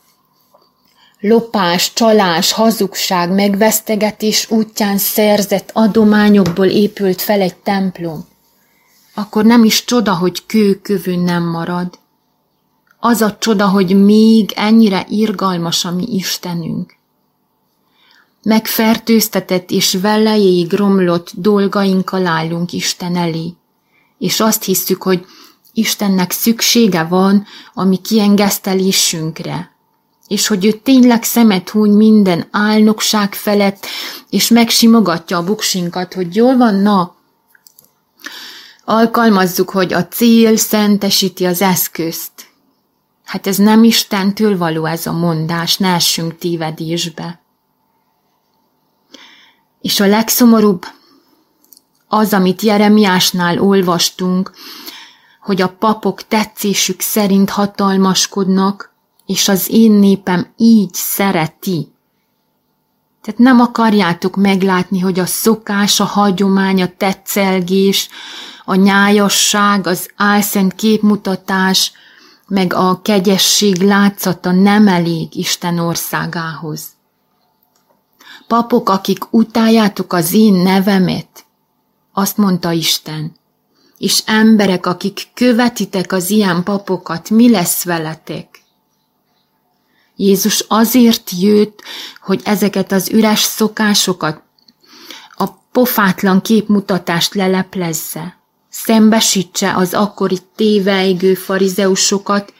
lopás, 1.21 1.93
csalás, 1.93 2.53
hazugság, 2.53 3.33
megvesztegetés 3.33 4.51
útján 4.51 4.99
szerzett 4.99 5.71
adományokból 5.73 6.67
épült 6.67 7.23
fel 7.23 7.41
egy 7.41 7.57
templom, 7.57 8.27
akkor 9.15 9.45
nem 9.45 9.65
is 9.65 9.85
csoda, 9.85 10.15
hogy 10.17 10.47
kőkövön 10.47 11.19
nem 11.19 11.43
marad. 11.43 11.99
Az 12.99 13.21
a 13.21 13.37
csoda, 13.39 13.69
hogy 13.69 14.05
még 14.05 14.53
ennyire 14.57 15.07
irgalmas 15.09 15.85
a 15.85 15.91
mi 15.91 16.05
Istenünk. 16.05 16.96
Megfertőztetett 18.47 19.71
és 19.71 19.95
velejéig 20.00 20.73
romlott 20.73 21.31
dolgainkkal 21.35 22.26
állunk 22.26 22.73
Isten 22.73 23.17
elé, 23.17 23.55
és 24.19 24.41
azt 24.41 24.65
hiszük, 24.65 25.03
hogy 25.03 25.25
Istennek 25.73 26.31
szüksége 26.31 27.03
van 27.05 27.47
a 27.75 27.85
mi 27.85 27.97
kiengesztelésünkre, 27.97 29.76
és 30.29 30.47
hogy 30.47 30.65
ő 30.65 30.73
tényleg 30.73 31.23
szemet 31.23 31.69
húny 31.69 31.91
minden 31.91 32.49
álnokság 32.50 33.35
felett, 33.35 33.87
és 34.31 34.49
megsimogatja 34.49 35.37
a 35.37 35.45
buksinkat, 35.45 36.15
hogy 36.15 36.35
jól 36.35 36.57
van, 36.57 36.75
na, 36.75 37.15
alkalmazzuk, 38.85 39.71
hogy 39.71 39.93
a 39.93 40.09
cél 40.09 40.57
szentesíti 40.57 41.45
az 41.45 41.62
eszközt. 41.62 42.33
Hát 43.25 43.47
ez 43.47 43.57
nem 43.57 43.85
Istentől 43.85 44.59
való 44.59 44.85
ez 44.85 45.07
a 45.07 45.12
mondás, 45.12 45.76
ne 45.76 45.95
essünk 45.95 46.38
tévedésbe. 46.38 47.45
És 49.87 50.00
a 50.00 50.07
legszomorúbb 50.07 50.85
az, 52.09 52.33
amit 52.33 52.62
Jeremiásnál 52.62 53.59
olvastunk, 53.59 54.52
hogy 55.40 55.62
a 55.62 55.69
papok 55.69 56.23
tetszésük 56.23 57.00
szerint 57.00 57.50
hatalmaskodnak, 57.50 58.93
és 59.26 59.49
az 59.49 59.69
én 59.71 59.93
népem 59.93 60.52
így 60.57 60.95
szereti. 60.95 61.93
Tehát 63.23 63.40
nem 63.40 63.61
akarjátok 63.61 64.37
meglátni, 64.37 65.00
hogy 65.00 65.19
a 65.19 65.26
szokás, 65.26 66.00
a 66.00 66.05
hagyomány, 66.05 66.83
a 66.83 66.97
tetszelgés, 66.97 68.09
a 68.64 68.75
nyájasság, 68.75 69.87
az 69.87 70.11
álszent 70.16 70.75
képmutatás, 70.75 71.93
meg 72.49 72.73
a 72.73 73.00
kegyesség 73.02 73.83
látszata 73.83 74.50
nem 74.50 74.88
elég 74.88 75.37
Isten 75.37 75.78
országához. 75.78 76.96
Papok, 78.47 78.88
akik 78.88 79.33
utáljátok 79.33 80.12
az 80.12 80.33
én 80.33 80.55
nevemet, 80.55 81.45
azt 82.12 82.37
mondta 82.37 82.73
Isten, 82.73 83.33
és 83.99 84.23
emberek, 84.26 84.87
akik 84.87 85.29
követitek 85.35 86.12
az 86.12 86.31
ilyen 86.31 86.62
papokat, 86.62 87.31
mi 87.31 87.50
lesz 87.50 87.85
veletek? 87.85 88.62
Jézus 90.17 90.65
azért 90.69 91.31
jött, 91.31 91.83
hogy 92.21 92.41
ezeket 92.45 92.93
az 92.93 93.11
üres 93.11 93.41
szokásokat, 93.41 94.43
a 95.37 95.47
pofátlan 95.73 96.41
képmutatást 96.41 97.35
leleplezze, 97.35 98.37
szembesítse 98.69 99.75
az 99.75 99.95
akkori 99.95 100.38
téveigő 100.57 101.35
farizeusokat, 101.35 102.53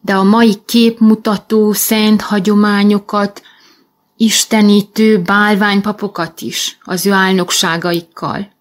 de 0.00 0.14
a 0.14 0.22
mai 0.22 0.62
képmutató 0.64 1.72
szent 1.72 2.20
hagyományokat, 2.20 3.42
istenítő 4.16 5.22
bálványpapokat 5.22 6.40
is 6.40 6.78
az 6.82 7.06
ő 7.06 7.12
álnokságaikkal, 7.12 8.52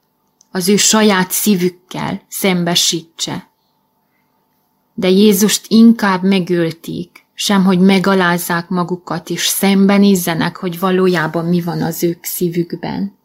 az 0.51 0.69
ő 0.69 0.75
saját 0.75 1.31
szívükkel 1.31 2.21
szembesítse. 2.27 3.49
De 4.93 5.09
Jézust 5.09 5.65
inkább 5.67 6.23
megölték, 6.23 7.25
sem 7.33 7.63
hogy 7.63 7.79
megalázzák 7.79 8.69
magukat, 8.69 9.29
és 9.29 9.45
szembenézzenek, 9.47 10.55
hogy 10.55 10.79
valójában 10.79 11.45
mi 11.45 11.61
van 11.61 11.81
az 11.81 12.03
ők 12.03 12.23
szívükben. 12.23 13.17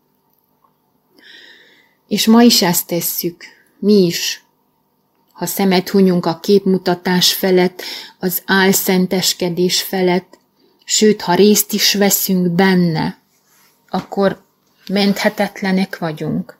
És 2.08 2.26
ma 2.26 2.42
is 2.42 2.62
ezt 2.62 2.86
tesszük, 2.86 3.44
mi 3.78 4.04
is, 4.04 4.44
ha 5.32 5.46
szemet 5.46 5.88
hunyunk 5.88 6.26
a 6.26 6.38
képmutatás 6.40 7.32
felett, 7.32 7.82
az 8.18 8.42
álszenteskedés 8.46 9.82
felett, 9.82 10.38
sőt, 10.90 11.22
ha 11.22 11.34
részt 11.34 11.72
is 11.72 11.94
veszünk 11.94 12.50
benne, 12.50 13.18
akkor 13.88 14.42
menthetetlenek 14.88 15.98
vagyunk. 15.98 16.58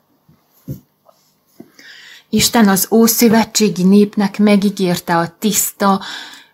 Isten 2.29 2.67
az 2.67 2.87
ószövetségi 2.91 3.83
népnek 3.83 4.37
megígérte 4.37 5.17
a 5.17 5.35
tiszta, 5.39 6.01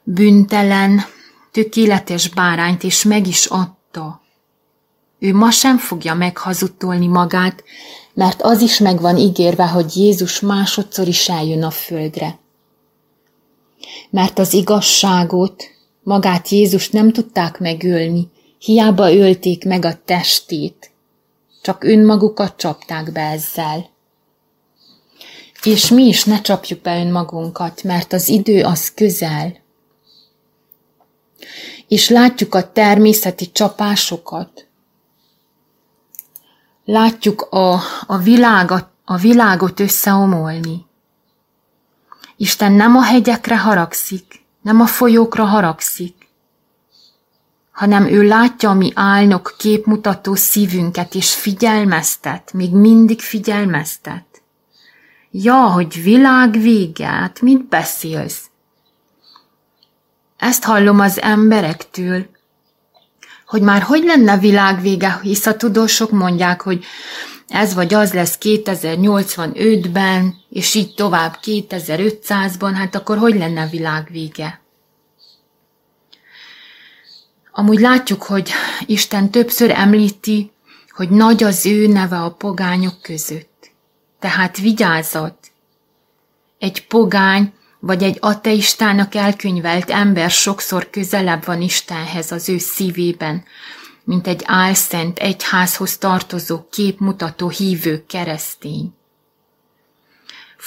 büntelen, 0.03 1.05
tökéletes 1.51 2.29
bárányt, 2.29 2.83
és 2.83 3.03
meg 3.03 3.27
is 3.27 3.45
adta. 3.45 4.21
Ő 5.19 5.33
ma 5.33 5.51
sem 5.51 5.77
fogja 5.77 6.13
meghazudtolni 6.13 7.07
magát, 7.07 7.63
mert 8.13 8.41
az 8.41 8.61
is 8.61 8.77
meg 8.77 9.01
van 9.01 9.17
ígérve, 9.17 9.67
hogy 9.67 9.95
Jézus 9.95 10.39
másodszor 10.39 11.07
is 11.07 11.29
eljön 11.29 11.63
a 11.63 11.71
földre. 11.71 12.39
Mert 14.09 14.39
az 14.39 14.53
igazságot, 14.53 15.75
magát 16.07 16.49
Jézus 16.49 16.89
nem 16.89 17.11
tudták 17.11 17.59
megölni, 17.59 18.27
hiába 18.59 19.13
ölték 19.13 19.65
meg 19.65 19.85
a 19.85 20.03
testét, 20.05 20.91
csak 21.61 21.83
önmagukat 21.83 22.57
csapták 22.57 23.11
be 23.11 23.21
ezzel. 23.21 23.89
És 25.63 25.89
mi 25.89 26.03
is 26.03 26.23
ne 26.23 26.41
csapjuk 26.41 26.81
be 26.81 26.99
önmagunkat, 26.99 27.83
mert 27.83 28.13
az 28.13 28.29
idő 28.29 28.63
az 28.63 28.93
közel 28.93 29.55
és 31.87 32.09
látjuk 32.09 32.55
a 32.55 32.71
természeti 32.71 33.51
csapásokat. 33.51 34.67
Látjuk 36.85 37.41
a, 37.41 37.81
a, 38.07 38.17
világot, 38.17 38.87
a 39.05 39.17
világot 39.17 39.79
összeomolni. 39.79 40.85
Isten 42.37 42.71
nem 42.71 42.95
a 42.95 43.01
hegyekre 43.01 43.57
haragszik, 43.57 44.45
nem 44.67 44.81
a 44.81 44.85
folyókra 44.85 45.45
haragszik, 45.45 46.15
hanem 47.71 48.05
ő 48.05 48.21
látja 48.21 48.73
mi 48.73 48.91
álnok 48.95 49.55
képmutató 49.57 50.35
szívünket, 50.35 51.15
és 51.15 51.33
figyelmeztet, 51.33 52.53
még 52.53 52.71
mindig 52.73 53.21
figyelmeztet. 53.21 54.25
Ja, 55.31 55.55
hogy 55.55 56.03
világ 56.03 56.51
vége, 56.51 57.05
hát 57.05 57.41
mit 57.41 57.65
beszélsz? 57.65 58.49
Ezt 60.37 60.63
hallom 60.63 60.99
az 60.99 61.21
emberektől, 61.21 62.25
hogy 63.45 63.61
már 63.61 63.81
hogy 63.81 64.03
lenne 64.03 64.37
világvége, 64.37 65.19
hisz 65.21 65.45
a 65.45 65.55
tudósok 65.55 66.11
mondják, 66.11 66.61
hogy 66.61 66.85
ez 67.47 67.73
vagy 67.73 67.93
az 67.93 68.13
lesz 68.13 68.37
2085-ben, 68.41 70.35
és 70.57 70.73
így 70.73 70.93
tovább 70.93 71.39
2500-ban, 71.43 72.71
hát 72.75 72.95
akkor 72.95 73.17
hogy 73.17 73.35
lenne 73.35 73.67
világvége? 73.67 74.61
Amúgy 77.51 77.79
látjuk, 77.79 78.23
hogy 78.23 78.51
Isten 78.85 79.31
többször 79.31 79.71
említi, 79.71 80.51
hogy 80.89 81.09
nagy 81.09 81.43
az 81.43 81.65
ő 81.65 81.87
neve 81.87 82.17
a 82.17 82.31
pogányok 82.31 83.01
között. 83.01 83.71
Tehát 84.19 84.57
vigyázat! 84.57 85.37
Egy 86.59 86.87
pogány 86.87 87.53
vagy 87.79 88.03
egy 88.03 88.17
ateistának 88.19 89.15
elkönyvelt 89.15 89.89
ember 89.89 90.29
sokszor 90.29 90.89
közelebb 90.89 91.45
van 91.45 91.61
Istenhez 91.61 92.31
az 92.31 92.49
ő 92.49 92.57
szívében, 92.57 93.43
mint 94.03 94.27
egy 94.27 94.41
álszent 94.45 95.19
egyházhoz 95.19 95.97
tartozó 95.97 96.67
képmutató 96.69 97.49
hívő 97.49 98.05
keresztény. 98.07 98.96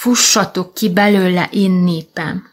Fussatok 0.01 0.73
ki 0.73 0.89
belőle 0.89 1.49
én 1.51 1.71
népem. 1.71 2.49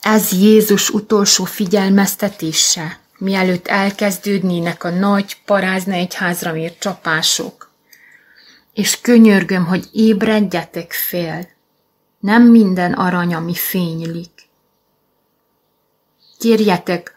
Ez 0.00 0.32
Jézus 0.32 0.90
utolsó 0.90 1.44
figyelmeztetése, 1.44 3.00
mielőtt 3.18 3.66
elkezdődnének 3.66 4.84
a 4.84 4.90
nagy 4.90 5.36
parázna 5.44 5.92
egyházra 5.92 6.52
mért 6.52 6.78
csapások. 6.78 7.70
És 8.74 9.00
könyörgöm, 9.00 9.64
hogy 9.64 9.88
ébredjetek 9.92 10.92
fél, 10.92 11.48
nem 12.18 12.42
minden 12.42 12.92
arany, 12.92 13.34
ami 13.34 13.54
fénylik. 13.54 14.48
Kérjetek 16.38 17.16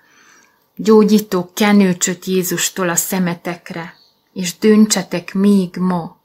gyógyító 0.76 1.52
kenőcsöt 1.54 2.26
Jézustól 2.26 2.90
a 2.90 2.96
szemetekre, 2.96 3.94
és 4.34 4.58
döntsetek 4.58 5.34
még 5.34 5.76
ma. 5.76 6.17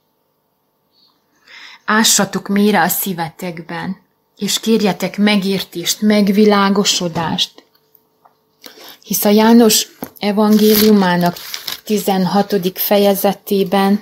Ássatok 1.85 2.47
mélyre 2.47 2.81
a 2.81 2.87
szívetekben, 2.87 3.97
és 4.37 4.59
kérjetek 4.59 5.17
megértést, 5.17 6.01
megvilágosodást. 6.01 7.63
Hisz 9.03 9.25
a 9.25 9.29
János 9.29 9.87
evangéliumának 10.19 11.37
16. 11.83 12.79
fejezetében 12.79 14.01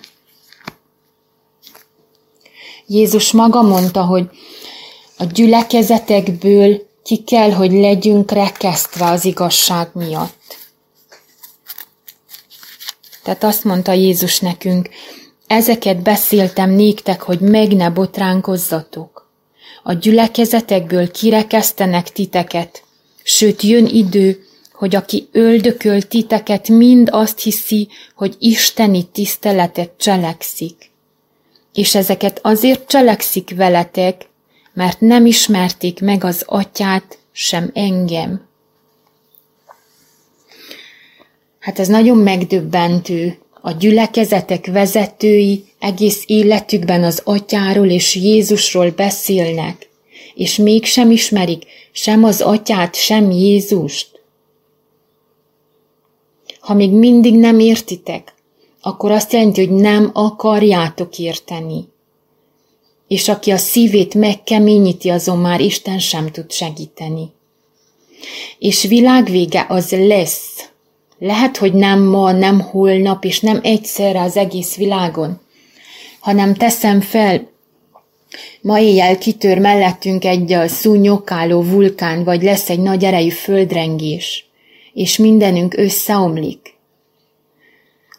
Jézus 2.87 3.31
maga 3.31 3.61
mondta, 3.61 4.03
hogy 4.03 4.29
a 5.17 5.23
gyülekezetekből 5.23 6.87
ki 7.03 7.23
kell, 7.23 7.51
hogy 7.51 7.71
legyünk 7.71 8.31
rekesztve 8.31 9.05
az 9.05 9.25
igazság 9.25 9.89
miatt. 9.93 10.57
Tehát 13.23 13.43
azt 13.43 13.63
mondta 13.63 13.91
Jézus 13.91 14.39
nekünk, 14.39 14.89
ezeket 15.51 16.01
beszéltem 16.01 16.69
néktek, 16.69 17.21
hogy 17.21 17.39
meg 17.39 17.75
ne 17.75 17.89
botránkozzatok. 17.89 19.29
A 19.83 19.93
gyülekezetekből 19.93 21.11
kirekesztenek 21.11 22.09
titeket, 22.09 22.83
sőt 23.23 23.61
jön 23.61 23.85
idő, 23.85 24.45
hogy 24.73 24.95
aki 24.95 25.27
öldököl 25.31 26.01
titeket, 26.01 26.67
mind 26.67 27.09
azt 27.11 27.39
hiszi, 27.39 27.87
hogy 28.15 28.35
isteni 28.39 29.03
tiszteletet 29.03 29.91
cselekszik. 29.97 30.91
És 31.73 31.95
ezeket 31.95 32.39
azért 32.43 32.87
cselekszik 32.87 33.55
veletek, 33.55 34.29
mert 34.73 34.99
nem 34.99 35.25
ismerték 35.25 36.01
meg 36.01 36.23
az 36.23 36.43
atyát, 36.45 37.17
sem 37.31 37.71
engem. 37.73 38.47
Hát 41.59 41.79
ez 41.79 41.87
nagyon 41.87 42.17
megdöbbentő. 42.17 43.40
A 43.61 43.71
gyülekezetek 43.71 44.65
vezetői 44.65 45.63
egész 45.79 46.23
életükben 46.25 47.03
az 47.03 47.21
atyáról 47.23 47.89
és 47.89 48.15
Jézusról 48.15 48.89
beszélnek, 48.89 49.89
és 50.35 50.55
mégsem 50.55 51.11
ismerik 51.11 51.63
sem 51.91 52.23
az 52.23 52.41
atyát, 52.41 52.95
sem 52.95 53.31
Jézust. 53.31 54.21
Ha 56.59 56.73
még 56.73 56.91
mindig 56.91 57.35
nem 57.35 57.59
értitek, 57.59 58.33
akkor 58.81 59.11
azt 59.11 59.33
jelenti, 59.33 59.65
hogy 59.65 59.75
nem 59.75 60.09
akarjátok 60.13 61.19
érteni. 61.19 61.87
És 63.07 63.27
aki 63.27 63.51
a 63.51 63.57
szívét 63.57 64.13
megkeményíti, 64.13 65.09
azon 65.09 65.37
már 65.37 65.59
Isten 65.59 65.99
sem 65.99 66.31
tud 66.31 66.51
segíteni. 66.51 67.31
És 68.59 68.83
világvége 68.83 69.65
az 69.69 69.91
lesz. 69.91 70.70
Lehet, 71.23 71.57
hogy 71.57 71.73
nem 71.73 72.01
ma, 72.01 72.31
nem 72.31 72.59
holnap, 72.59 73.25
és 73.25 73.39
nem 73.39 73.59
egyszerre 73.63 74.21
az 74.21 74.37
egész 74.37 74.75
világon, 74.75 75.39
hanem 76.19 76.53
teszem 76.53 77.01
fel, 77.01 77.49
ma 78.61 78.79
éjjel 78.79 79.17
kitör 79.17 79.59
mellettünk 79.59 80.25
egy 80.25 80.57
szúnyokáló 80.67 81.63
vulkán, 81.63 82.23
vagy 82.23 82.43
lesz 82.43 82.69
egy 82.69 82.79
nagy 82.79 83.03
erejű 83.03 83.29
földrengés 83.29 84.45
és 84.93 85.17
mindenünk 85.17 85.77
összeomlik, 85.77 86.75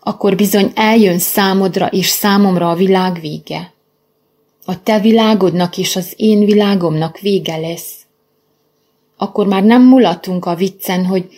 akkor 0.03 0.37
bizony 0.37 0.73
eljön 0.75 1.19
számodra 1.19 1.87
és 1.87 2.07
számomra 2.07 2.71
a 2.71 2.75
világ 2.75 3.21
vége. 3.21 3.73
A 4.65 4.83
te 4.83 5.01
világodnak 5.01 5.79
és 5.79 5.97
az 5.97 6.13
én 6.17 6.45
világomnak 6.45 7.19
vége 7.19 7.57
lesz. 7.57 7.95
Akkor 9.17 9.47
már 9.47 9.63
nem 9.63 9.83
mulatunk 9.83 10.45
a 10.45 10.55
viccen, 10.55 11.07
hogy 11.07 11.29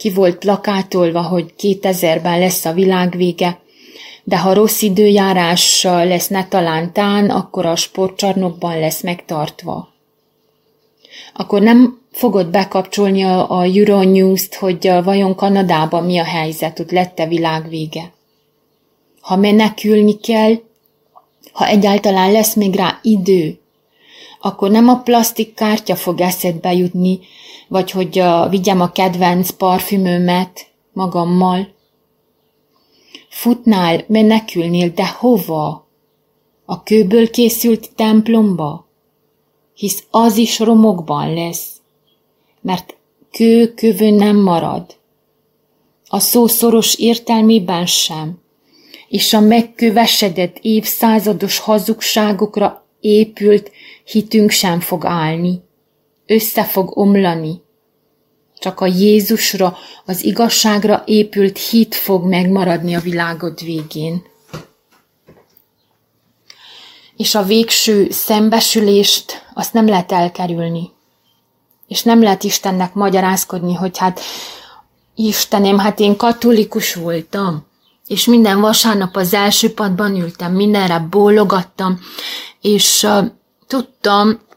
ki 0.00 0.10
volt 0.10 0.38
plakátolva, 0.38 1.22
hogy 1.22 1.54
2000-ben 1.58 2.38
lesz 2.38 2.64
a 2.64 2.72
világ 2.72 3.16
vége, 3.16 3.60
de 4.24 4.38
ha 4.38 4.52
rossz 4.52 4.82
időjárás 4.82 5.82
lesz 5.82 6.28
ne 6.28 6.48
talántán, 6.48 7.30
akkor 7.30 7.66
a 7.66 7.76
sportcsarnokban 7.76 8.78
lesz 8.78 9.02
megtartva. 9.02 9.88
Akkor 11.34 11.60
nem 11.60 12.00
fogod 12.12 12.50
bekapcsolni 12.50 13.22
a, 13.22 13.50
a 13.50 13.64
Euronews-t, 13.64 14.54
hogy 14.54 14.90
vajon 15.04 15.34
Kanadában 15.34 16.04
mi 16.04 16.18
a 16.18 16.24
helyzet, 16.24 16.78
ott 16.78 16.90
lett-e 16.90 17.26
világvége. 17.26 18.12
Ha 19.20 19.36
menekülni 19.36 20.18
kell, 20.18 20.54
ha 21.52 21.66
egyáltalán 21.66 22.32
lesz 22.32 22.54
még 22.54 22.74
rá 22.74 22.98
idő, 23.02 23.58
akkor 24.40 24.70
nem 24.70 24.88
a 24.88 25.00
plastik 25.00 25.54
kártya 25.54 25.96
fog 25.96 26.20
eszedbe 26.20 26.72
jutni, 26.72 27.18
vagy 27.70 27.90
hogy 27.90 28.20
uh, 28.20 28.50
vigyem 28.50 28.80
a 28.80 28.92
kedvenc 28.92 29.50
parfümömet 29.50 30.66
magammal. 30.92 31.74
Futnál, 33.28 34.04
menekülnél, 34.06 34.88
de 34.88 35.08
hova? 35.08 35.88
A 36.64 36.82
kőből 36.82 37.30
készült 37.30 37.90
templomba? 37.94 38.88
Hisz 39.74 40.04
az 40.10 40.36
is 40.36 40.58
romokban 40.58 41.34
lesz 41.34 41.80
mert 42.60 42.96
kő 43.30 43.74
kövön 43.74 44.14
nem 44.14 44.36
marad. 44.36 44.98
A 46.08 46.18
szó 46.18 46.46
szoros 46.46 46.98
értelmében 46.98 47.86
sem, 47.86 48.38
és 49.08 49.32
a 49.32 49.40
megkövesedett 49.40 50.58
évszázados 50.62 51.58
hazugságokra 51.58 52.86
épült 53.00 53.70
hitünk 54.04 54.50
sem 54.50 54.80
fog 54.80 55.04
állni. 55.04 55.60
Össze 56.30 56.64
fog 56.64 56.96
omlani. 56.98 57.62
Csak 58.58 58.80
a 58.80 58.86
Jézusra, 58.86 59.76
az 60.04 60.24
igazságra 60.24 61.02
épült 61.06 61.58
hit 61.58 61.94
fog 61.94 62.24
megmaradni 62.24 62.94
a 62.94 63.00
világod 63.00 63.64
végén. 63.64 64.22
És 67.16 67.34
a 67.34 67.42
végső 67.42 68.10
szembesülést 68.10 69.46
azt 69.54 69.72
nem 69.72 69.86
lehet 69.86 70.12
elkerülni. 70.12 70.90
És 71.86 72.02
nem 72.02 72.22
lehet 72.22 72.44
Istennek 72.44 72.94
magyarázkodni, 72.94 73.74
hogy 73.74 73.98
hát 73.98 74.20
Istenem, 75.14 75.78
hát 75.78 76.00
én 76.00 76.16
katolikus 76.16 76.94
voltam, 76.94 77.66
és 78.06 78.24
minden 78.24 78.60
vasárnap 78.60 79.16
az 79.16 79.34
első 79.34 79.74
padban 79.74 80.16
ültem, 80.16 80.52
mindenre 80.52 80.98
bólogattam, 80.98 81.98
és 82.60 83.02
uh, 83.02 83.26
tudtam, 83.66 84.48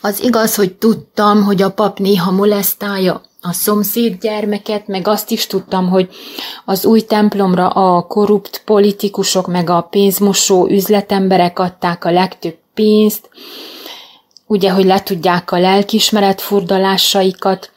az 0.00 0.22
igaz, 0.22 0.54
hogy 0.54 0.74
tudtam, 0.74 1.42
hogy 1.42 1.62
a 1.62 1.70
pap 1.70 1.98
néha 1.98 2.30
molesztálja 2.30 3.22
a 3.40 3.52
szomszéd 3.52 4.20
gyermeket, 4.20 4.86
meg 4.86 5.08
azt 5.08 5.30
is 5.30 5.46
tudtam, 5.46 5.88
hogy 5.88 6.08
az 6.64 6.84
új 6.84 7.00
templomra 7.00 7.68
a 7.68 8.02
korrupt 8.02 8.62
politikusok, 8.64 9.46
meg 9.46 9.70
a 9.70 9.80
pénzmosó 9.80 10.66
üzletemberek 10.66 11.58
adták 11.58 12.04
a 12.04 12.10
legtöbb 12.10 12.56
pénzt, 12.74 13.30
ugye, 14.46 14.70
hogy 14.70 14.84
le 14.84 15.02
tudják 15.02 15.52
a 15.52 15.58
lelkismeret 15.58 16.40
furdalásaikat, 16.40 17.70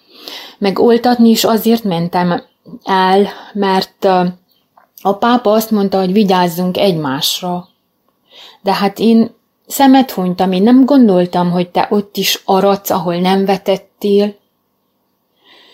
meg 0.58 0.80
oltatni 0.80 1.30
is 1.30 1.44
azért 1.44 1.84
mentem 1.84 2.44
el, 2.84 3.28
mert 3.54 4.06
a 5.02 5.14
pápa 5.20 5.52
azt 5.52 5.72
mondta, 5.72 6.00
hogy 6.00 6.14
vigyázzunk 6.14 6.78
egymásra. 6.78 7.68
De 8.62 8.74
hát 8.74 9.00
én 9.00 9.36
szemet 9.72 10.12
hunytam, 10.12 10.52
én 10.52 10.64
nem 10.64 10.86
gondoltam, 10.86 11.52
hogy 11.52 11.70
te 11.70 11.88
ott 11.90 12.18
is 12.18 12.42
aradsz, 12.46 12.90
ahol 12.90 13.16
nem 13.20 13.46
vetettél. 13.46 14.40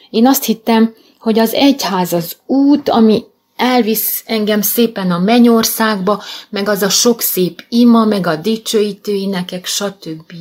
Én 0.10 0.28
azt 0.28 0.44
hittem, 0.44 0.96
hogy 1.20 1.40
az 1.40 1.54
egyház 1.54 2.14
az 2.14 2.38
út, 2.46 2.90
ami 2.90 3.24
elvisz 3.56 4.24
engem 4.26 4.62
szépen 4.62 5.12
a 5.12 5.20
mennyországba, 5.20 6.24
meg 6.50 6.70
az 6.70 6.82
a 6.82 6.90
sok 6.90 7.22
szép 7.22 7.66
ima, 7.70 8.06
meg 8.06 8.28
a 8.28 8.36
dicsőítő 8.36 9.12
énekek, 9.12 9.66
stb. 9.66 10.34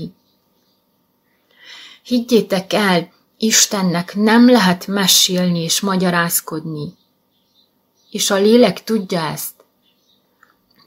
Higgyétek 2.02 2.72
el, 2.72 3.14
Istennek 3.38 4.14
nem 4.14 4.50
lehet 4.50 4.86
mesélni 4.86 5.62
és 5.62 5.80
magyarázkodni. 5.80 6.94
És 8.10 8.30
a 8.30 8.34
lélek 8.34 8.84
tudja 8.84 9.20
ezt. 9.20 9.54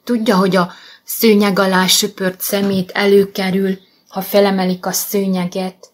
Tudja, 0.03 0.37
hogy 0.37 0.55
a 0.55 0.71
szőnyeg 1.09 1.59
alá 1.59 1.87
söpört 1.87 2.41
szemét 2.41 2.91
előkerül, 2.91 3.77
ha 4.07 4.21
felemelik 4.21 4.85
a 4.85 4.91
szőnyeget. 4.91 5.91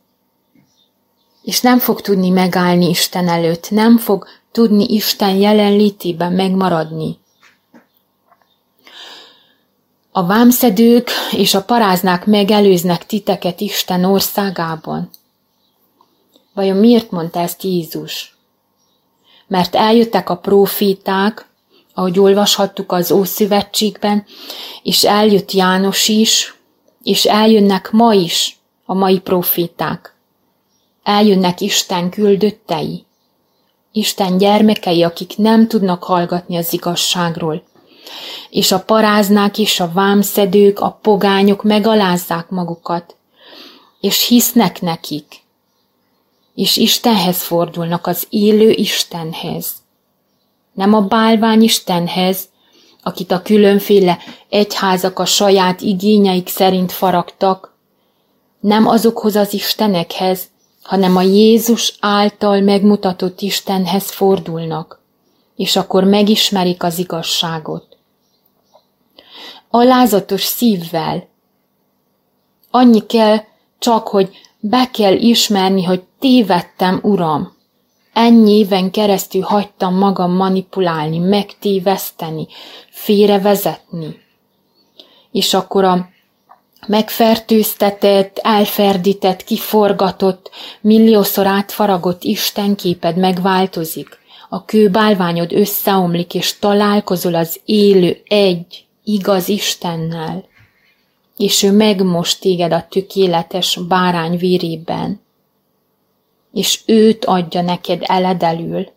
És 1.42 1.62
nem 1.62 1.80
fog 1.80 2.02
tudni 2.02 2.30
megállni 2.30 2.90
Isten 2.90 3.28
előtt, 3.28 3.72
nem 3.72 3.98
fog 3.98 4.28
tudni 4.52 4.86
Isten 4.88 5.36
jelenlétében 5.36 6.34
megmaradni. 6.34 7.20
A 10.12 10.26
vámszedők 10.26 11.10
és 11.32 11.54
a 11.54 11.64
paráznák 11.64 12.26
megelőznek 12.26 13.06
titeket 13.06 13.62
Isten 13.62 14.04
országában. 14.04 15.10
Vajon 16.54 16.78
miért 16.78 17.12
mondta 17.12 17.40
ezt 17.40 17.64
Jézus? 17.64 18.38
Mert 19.48 19.76
eljöttek 19.76 20.30
a 20.30 20.38
proféták, 20.38 21.50
ahogy 21.98 22.20
olvashattuk 22.20 22.92
az 22.92 23.12
Ószövetségben, 23.12 24.26
és 24.84 25.04
eljött 25.04 25.52
János 25.52 26.08
is, 26.08 26.56
és 27.04 27.26
eljönnek 27.26 27.92
ma 27.92 28.14
is 28.14 28.58
a 28.86 28.94
mai 28.94 29.20
proféták. 29.20 30.16
Eljönnek 31.04 31.62
Isten 31.62 32.10
küldöttei, 32.10 33.06
Isten 33.92 34.38
gyermekei, 34.38 35.04
akik 35.04 35.38
nem 35.38 35.68
tudnak 35.68 36.04
hallgatni 36.04 36.58
az 36.58 36.74
igazságról, 36.74 37.64
és 38.50 38.72
a 38.72 38.80
paráznák 38.80 39.58
és 39.58 39.80
a 39.80 39.92
vámszedők, 39.94 40.80
a 40.80 41.00
pogányok 41.02 41.64
megalázzák 41.64 42.50
magukat, 42.50 43.16
és 44.00 44.28
hisznek 44.28 44.82
nekik, 44.82 45.44
és 46.56 46.78
Istenhez 46.78 47.42
fordulnak, 47.42 48.08
az 48.08 48.28
élő 48.30 48.70
Istenhez. 48.70 49.85
Nem 50.76 50.94
a 50.94 51.02
bálvány 51.02 51.62
Istenhez, 51.62 52.50
akit 53.04 53.32
a 53.32 53.42
különféle 53.42 54.18
egyházak 54.50 55.20
a 55.20 55.26
saját 55.26 55.82
igényeik 55.82 56.48
szerint 56.48 56.92
faragtak, 56.92 57.76
nem 58.60 58.88
azokhoz 58.88 59.36
az 59.36 59.54
istenekhez, 59.54 60.48
hanem 60.84 61.16
a 61.16 61.22
Jézus 61.22 61.98
által 62.00 62.62
megmutatott 62.62 63.42
Istenhez 63.42 64.12
fordulnak, 64.12 65.02
és 65.56 65.76
akkor 65.76 66.04
megismerik 66.04 66.84
az 66.84 66.98
igazságot. 66.98 67.98
Alázatos 69.70 70.44
szívvel. 70.44 71.28
Annyi 72.72 73.06
kell 73.06 73.38
csak, 73.80 74.08
hogy 74.08 74.30
be 74.60 74.90
kell 74.92 75.14
ismerni, 75.14 75.84
hogy 75.84 76.04
tévedtem, 76.20 77.00
Uram. 77.04 77.55
Ennyi 78.18 78.58
éven 78.58 78.92
keresztül 78.92 79.42
hagytam 79.42 79.96
magam 79.96 80.32
manipulálni, 80.32 81.18
megtéveszteni, 81.18 82.48
félrevezetni. 82.90 84.20
És 85.32 85.54
akkor 85.54 85.84
a 85.84 86.10
megfertőztetett, 86.88 88.40
elferdített, 88.44 89.44
kiforgatott, 89.44 90.50
milliószor 90.82 91.48
átfaragott 91.48 92.24
Istenképed 92.24 93.18
megváltozik. 93.18 94.20
A 94.50 94.66
kőbálványod 94.66 95.54
összeomlik, 95.54 96.34
és 96.34 96.60
találkozol 96.60 97.36
az 97.36 97.60
élő 97.66 98.22
egy, 98.28 98.86
igaz 99.04 99.48
Istennel. 99.48 100.46
És 101.38 101.64
ő 101.64 101.72
megmost 101.72 102.42
téged 102.42 102.74
a 102.74 102.88
tökéletes 102.90 103.80
bárány 103.88 104.38
vérében. 104.38 105.25
És 106.56 106.82
őt 106.86 107.26
adja 107.26 107.62
neked 107.62 108.04
eledelül. 108.06 108.88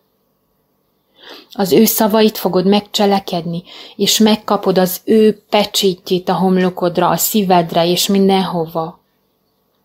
Az 1.51 1.71
ő 1.71 1.85
szavait 1.85 2.37
fogod 2.37 2.65
megcselekedni, 2.65 3.63
és 3.95 4.17
megkapod 4.17 4.77
az 4.77 5.01
ő 5.03 5.43
pecsétjét 5.49 6.29
a 6.29 6.35
homlokodra, 6.35 7.09
a 7.09 7.17
szívedre 7.17 7.87
és 7.87 8.07
mindenhova. 8.07 8.99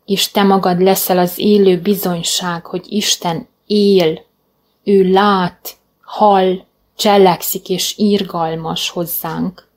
És 0.04 0.30
te 0.30 0.42
magad 0.42 0.80
leszel 0.80 1.18
az 1.18 1.38
élő 1.38 1.80
bizonyság, 1.80 2.66
hogy 2.66 2.84
Isten 2.88 3.48
él, 3.66 4.24
ő 4.84 5.10
lát, 5.12 5.76
hall, 6.02 6.56
cselekszik 6.96 7.68
és 7.68 7.94
írgalmas 7.98 8.88
hozzánk. 8.90 9.68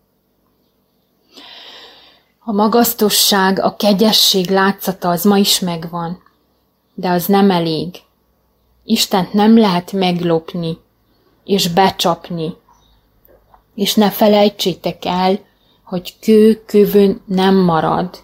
A 2.39 2.51
magasztosság, 2.51 3.59
a 3.59 3.75
kegyesség 3.75 4.49
látszata 4.49 5.09
az 5.09 5.23
ma 5.23 5.37
is 5.37 5.59
megvan, 5.59 6.25
de 6.99 7.09
az 7.09 7.25
nem 7.25 7.51
elég. 7.51 7.95
Istent 8.83 9.33
nem 9.33 9.57
lehet 9.57 9.91
meglopni, 9.91 10.77
és 11.43 11.67
becsapni. 11.67 12.55
És 13.75 13.95
ne 13.95 14.11
felejtsétek 14.11 15.05
el, 15.05 15.39
hogy 15.83 16.19
kő 16.19 16.63
kövön 16.65 17.21
nem 17.25 17.55
marad. 17.55 18.23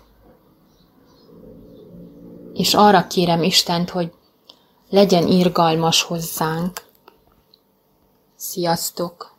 És 2.53 2.73
arra 2.73 3.07
kérem 3.07 3.43
Istent, 3.43 3.89
hogy 3.89 4.11
legyen 4.89 5.27
irgalmas 5.27 6.01
hozzánk. 6.01 6.81
Sziasztok! 8.35 9.32